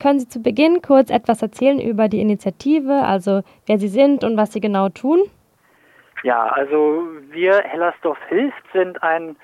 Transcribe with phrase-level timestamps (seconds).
[0.00, 4.36] Können Sie zu Beginn kurz etwas erzählen über die Initiative, also wer Sie sind und
[4.36, 5.20] was Sie genau tun?
[6.22, 9.36] Ja, also wir Hellersdorf hilft sind ein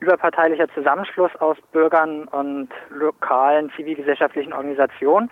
[0.00, 5.30] überparteilicher Zusammenschluss aus Bürgern und lokalen zivilgesellschaftlichen Organisationen.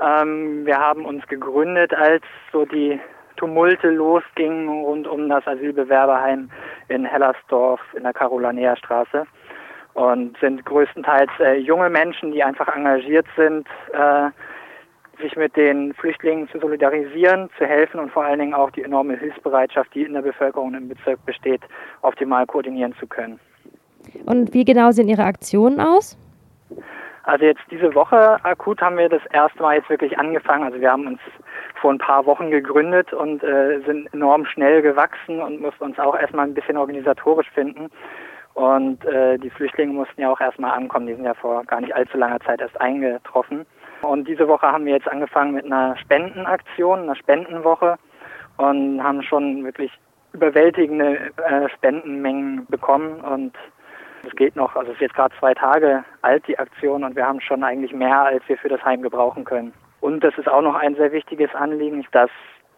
[0.00, 2.22] Ähm, wir haben uns gegründet, als
[2.52, 3.00] so die
[3.36, 6.50] Tumulte losgingen rund um das Asylbewerberheim
[6.88, 9.26] in Hellersdorf in der Karolanea Straße
[9.94, 14.30] und sind größtenteils äh, junge Menschen, die einfach engagiert sind, äh,
[15.20, 19.18] sich mit den Flüchtlingen zu solidarisieren, zu helfen und vor allen Dingen auch die enorme
[19.18, 21.60] Hilfsbereitschaft, die in der Bevölkerung im Bezirk besteht,
[22.02, 23.38] optimal koordinieren zu können.
[24.26, 26.16] Und wie genau sehen Ihre Aktionen aus?
[27.24, 30.64] Also jetzt diese Woche akut haben wir das erste Mal jetzt wirklich angefangen.
[30.64, 31.20] Also wir haben uns
[31.80, 36.18] vor ein paar Wochen gegründet und äh, sind enorm schnell gewachsen und mussten uns auch
[36.18, 37.88] erstmal ein bisschen organisatorisch finden.
[38.60, 41.06] Und äh, die Flüchtlinge mussten ja auch erstmal ankommen.
[41.06, 43.64] Die sind ja vor gar nicht allzu langer Zeit erst eingetroffen.
[44.02, 47.96] Und diese Woche haben wir jetzt angefangen mit einer Spendenaktion, einer Spendenwoche
[48.58, 49.90] und haben schon wirklich
[50.34, 53.54] überwältigende äh, Spendenmengen bekommen und
[54.26, 57.26] es geht noch, also es ist jetzt gerade zwei Tage alt, die Aktion, und wir
[57.26, 59.72] haben schon eigentlich mehr, als wir für das Heim gebrauchen können.
[60.02, 62.30] Und das ist auch noch ein sehr wichtiges Anliegen, dass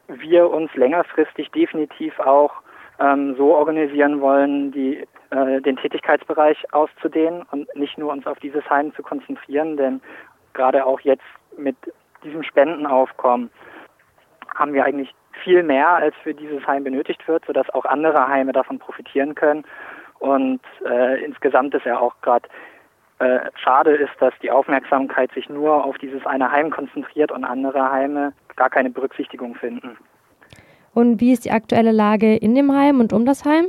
[0.07, 2.53] wir uns längerfristig definitiv auch
[3.01, 8.69] ähm, so organisieren wollen, die, äh, den Tätigkeitsbereich auszudehnen und nicht nur uns auf dieses
[8.69, 10.03] Heim zu konzentrieren, denn
[10.53, 11.25] gerade auch jetzt
[11.57, 11.77] mit
[12.23, 13.51] diesem Spendenaufkommen
[14.55, 18.53] haben wir eigentlich viel mehr, als für dieses Heim benötigt wird, sodass auch andere Heime
[18.53, 19.65] davon profitieren können.
[20.19, 22.47] Und äh, insgesamt ist ja auch gerade
[23.19, 27.91] äh, schade ist, dass die Aufmerksamkeit sich nur auf dieses eine Heim konzentriert und andere
[27.91, 29.97] Heime gar keine Berücksichtigung finden.
[30.93, 33.65] Und wie ist die aktuelle Lage in dem Heim und um das Heim?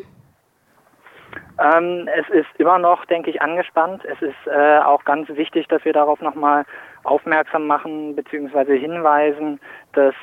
[1.59, 4.04] Ähm, es ist immer noch, denke ich, angespannt.
[4.06, 6.66] Es ist äh, auch ganz wichtig, dass wir darauf nochmal
[7.04, 8.78] aufmerksam machen bzw.
[8.78, 9.60] hinweisen,
[9.94, 10.16] dass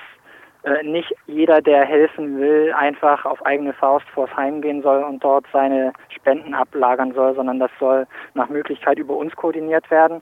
[0.64, 5.22] äh, nicht jeder, der helfen will, einfach auf eigene Faust vors Heim gehen soll und
[5.22, 10.20] dort seine Spenden ablagern soll, sondern das soll nach Möglichkeit über uns koordiniert werden.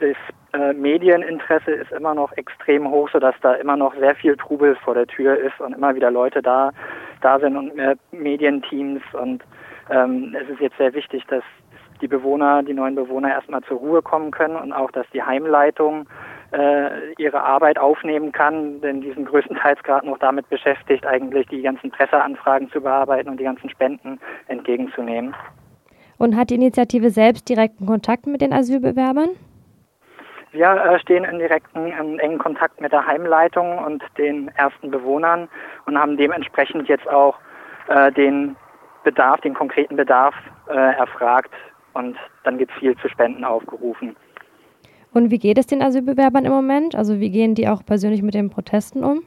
[0.00, 0.16] Das
[0.52, 4.94] äh, Medieninteresse ist immer noch extrem hoch, sodass da immer noch sehr viel Trubel vor
[4.94, 6.70] der Tür ist und immer wieder Leute da,
[7.20, 9.42] da sind und mehr Medienteams und
[9.90, 11.42] ähm, es ist jetzt sehr wichtig, dass
[12.00, 16.06] die Bewohner, die neuen Bewohner erstmal zur Ruhe kommen können und auch, dass die Heimleitung
[16.52, 21.62] äh, ihre Arbeit aufnehmen kann, denn die sind größtenteils gerade noch damit beschäftigt, eigentlich die
[21.62, 25.34] ganzen Presseanfragen zu bearbeiten und die ganzen Spenden entgegenzunehmen.
[26.18, 29.30] Und hat die Initiative selbst direkten Kontakt mit den Asylbewerbern?
[30.50, 35.48] Wir äh, stehen in direkten, in engen Kontakt mit der Heimleitung und den ersten Bewohnern
[35.86, 37.36] und haben dementsprechend jetzt auch
[37.88, 38.56] äh, den
[39.04, 40.34] Bedarf, den konkreten Bedarf
[40.68, 41.52] äh, erfragt
[41.94, 44.16] und dann gezielt zu Spenden aufgerufen.
[45.12, 46.94] Und wie geht es den Asylbewerbern im Moment?
[46.94, 49.22] Also wie gehen die auch persönlich mit den Protesten um?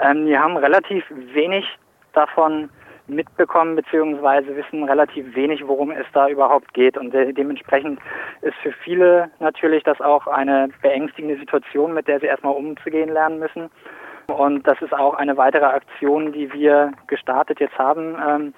[0.00, 1.64] Ähm, die haben relativ wenig
[2.12, 2.70] davon
[3.08, 6.96] mitbekommen beziehungsweise wissen relativ wenig, worum es da überhaupt geht.
[6.96, 8.00] Und de dementsprechend
[8.42, 13.38] ist für viele natürlich das auch eine beängstigende Situation, mit der sie erstmal umzugehen lernen
[13.38, 13.70] müssen.
[14.28, 18.54] Und das ist auch eine weitere Aktion, die wir gestartet jetzt haben, ähm,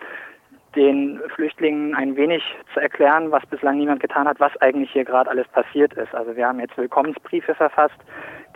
[0.74, 2.42] den Flüchtlingen ein wenig
[2.74, 6.14] zu erklären, was bislang niemand getan hat, was eigentlich hier gerade alles passiert ist.
[6.14, 7.98] Also wir haben jetzt Willkommensbriefe verfasst,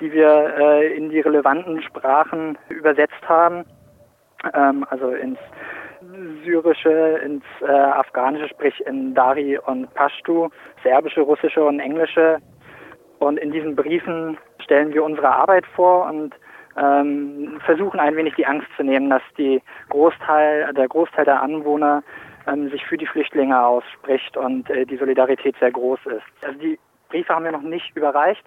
[0.01, 3.65] die wir äh, in die relevanten Sprachen übersetzt haben,
[4.53, 5.39] ähm, also ins
[6.45, 10.51] Syrische, ins äh, Afghanische, sprich in Dari und Pashtu,
[10.83, 12.39] Serbische, Russische und Englische.
[13.19, 16.35] Und in diesen Briefen stellen wir unsere Arbeit vor und
[16.77, 22.03] ähm, versuchen ein wenig die Angst zu nehmen, dass die Großteil, der Großteil der Anwohner
[22.47, 26.47] ähm, sich für die Flüchtlinge ausspricht und äh, die Solidarität sehr groß ist.
[26.47, 28.45] Also die Briefe haben wir noch nicht überreicht.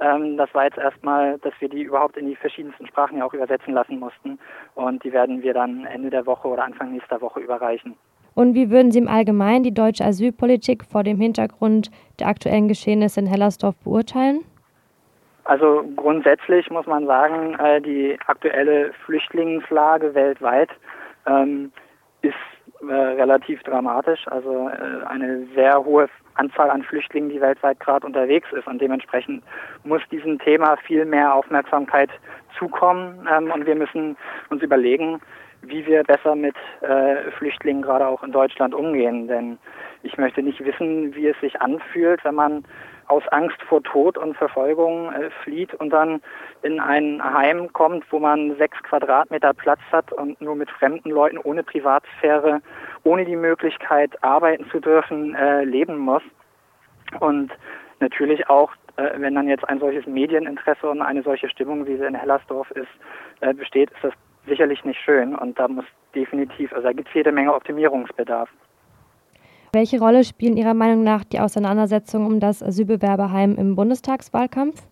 [0.00, 3.34] Ähm, das war jetzt erstmal, dass wir die überhaupt in die verschiedensten Sprachen ja auch
[3.34, 4.38] übersetzen lassen mussten.
[4.74, 7.96] Und die werden wir dann Ende der Woche oder Anfang nächster Woche überreichen.
[8.34, 11.90] Und wie würden Sie im Allgemeinen die deutsche Asylpolitik vor dem Hintergrund
[12.20, 14.44] der aktuellen Geschehnisse in Hellersdorf beurteilen?
[15.48, 20.68] Also grundsätzlich muss man sagen, äh, die aktuelle Flüchtlingslage weltweit
[21.26, 21.72] ähm,
[22.20, 22.34] ist
[22.86, 24.28] äh, relativ dramatisch.
[24.28, 28.66] Also äh, eine sehr hohe Anzahl an Flüchtlingen, die weltweit gerade unterwegs ist.
[28.66, 29.42] Und dementsprechend
[29.84, 32.10] muss diesem Thema viel mehr Aufmerksamkeit
[32.58, 33.26] zukommen.
[33.34, 34.18] Ähm, und wir müssen
[34.50, 35.18] uns überlegen,
[35.62, 39.28] wie wir besser mit äh, Flüchtlingen gerade auch in Deutschland umgehen.
[39.28, 39.56] Denn
[40.02, 42.64] ich möchte nicht wissen, wie es sich anfühlt, wenn man
[43.08, 46.20] aus Angst vor Tod und Verfolgung äh, flieht und dann
[46.62, 51.38] in ein Heim kommt, wo man sechs Quadratmeter Platz hat und nur mit fremden Leuten
[51.38, 52.60] ohne Privatsphäre,
[53.04, 56.22] ohne die Möglichkeit arbeiten zu dürfen, äh, leben muss.
[57.20, 57.50] Und
[58.00, 62.04] natürlich auch äh, wenn dann jetzt ein solches Medieninteresse und eine solche Stimmung, wie sie
[62.04, 62.88] in Hellersdorf ist,
[63.40, 64.12] äh, besteht, ist das
[64.46, 65.84] sicherlich nicht schön und da muss
[66.14, 68.48] definitiv, also da gibt es jede Menge Optimierungsbedarf.
[69.78, 74.82] Welche Rolle spielen Ihrer Meinung nach die Auseinandersetzungen um das Asylbewerberheim im Bundestagswahlkampf?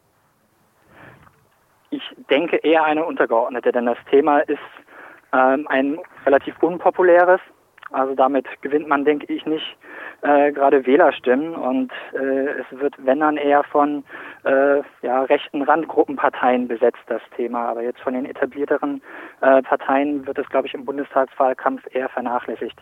[1.90, 4.60] Ich denke eher eine untergeordnete, denn das Thema ist
[5.32, 7.40] ähm, ein relativ unpopuläres.
[7.90, 9.76] Also damit gewinnt man, denke ich, nicht
[10.22, 14.04] äh, gerade Wählerstimmen und äh, es wird, wenn dann eher von
[14.44, 17.70] äh, ja, rechten Randgruppenparteien besetzt, das Thema.
[17.70, 19.02] Aber jetzt von den etablierteren
[19.40, 22.80] äh, Parteien wird es, glaube ich, im Bundestagswahlkampf eher vernachlässigt.